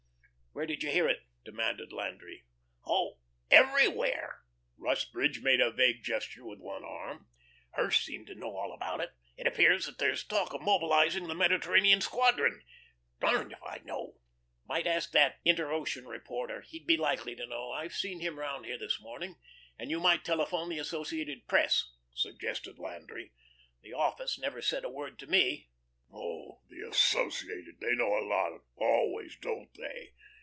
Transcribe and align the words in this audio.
"Where 0.53 0.65
did 0.65 0.83
you 0.83 0.91
hear 0.91 1.07
it?" 1.07 1.21
demanded 1.45 1.93
Landry. 1.93 2.43
"Oh 2.85 3.19
everywhere." 3.49 4.41
Rusbridge 4.77 5.41
made 5.41 5.61
a 5.61 5.71
vague 5.71 6.03
gesture 6.03 6.45
with 6.45 6.59
one 6.59 6.83
arm. 6.83 7.29
"Hirsch 7.71 8.03
seemed 8.03 8.27
to 8.27 8.35
know 8.35 8.53
all 8.57 8.73
about 8.73 8.99
it. 8.99 9.11
It 9.37 9.47
appears 9.47 9.85
that 9.85 9.97
there's 9.97 10.25
talk 10.25 10.53
of 10.53 10.59
mobilising 10.61 11.27
the 11.29 11.35
Mediterranean 11.35 12.01
squadron. 12.01 12.63
Darned 13.21 13.53
if 13.53 13.63
I 13.63 13.77
know." 13.85 14.19
"Might 14.67 14.85
ask 14.87 15.13
that 15.13 15.39
'Inter 15.45 15.71
Ocean' 15.71 16.05
reporter. 16.05 16.59
He'd 16.59 16.85
be 16.85 16.97
likely 16.97 17.33
to 17.37 17.47
know. 17.47 17.71
I've 17.71 17.93
seen 17.95 18.19
him 18.19 18.37
'round 18.37 18.65
here 18.65 18.77
this 18.77 18.99
morning, 18.99 19.37
or 19.79 19.85
you 19.85 20.01
might 20.01 20.25
telephone 20.25 20.67
the 20.67 20.79
Associated 20.79 21.47
Press," 21.47 21.93
suggested 22.13 22.77
Landry. 22.77 23.31
"The 23.81 23.93
office 23.93 24.37
never 24.37 24.61
said 24.61 24.83
a 24.83 24.89
word 24.89 25.17
to 25.19 25.27
me." 25.27 25.69
"Oh, 26.11 26.59
the 26.67 26.81
'Associated.' 26.81 27.79
They 27.79 27.95
know 27.95 28.17
a 28.17 28.27
lot 28.27 28.59
always, 28.75 29.37
don't 29.37 29.73
they?" 29.75 30.11